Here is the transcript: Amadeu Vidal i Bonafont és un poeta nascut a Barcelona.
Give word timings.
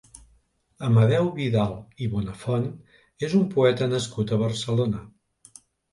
Amadeu 0.87 1.27
Vidal 1.35 1.75
i 2.05 2.09
Bonafont 2.13 2.67
és 3.29 3.35
un 3.41 3.45
poeta 3.55 3.89
nascut 3.93 4.35
a 4.35 4.41
Barcelona. 4.45 5.03